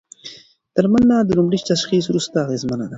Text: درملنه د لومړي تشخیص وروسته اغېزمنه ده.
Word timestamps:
درملنه 0.75 1.17
د 1.23 1.29
لومړي 1.37 1.59
تشخیص 1.71 2.05
وروسته 2.07 2.35
اغېزمنه 2.45 2.85
ده. 2.87 2.87